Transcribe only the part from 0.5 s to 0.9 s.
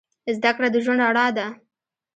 د